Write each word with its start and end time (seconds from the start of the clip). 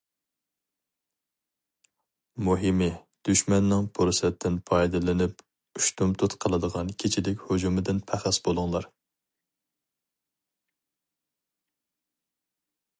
مۇھىمى 2.47 2.87
دۈشمەننىڭ 3.29 3.89
پۇرسەتتىن 3.99 4.57
پايدىلىنىپ 4.71 5.45
ئۇشتۇمتۇت 5.81 6.37
قىلىدىغان 6.45 6.91
كېچىلىك 7.05 7.45
ھۇجۇمىدىن 7.51 8.01
پەخەس 8.13 8.41
بولۇڭلار! 8.49 8.91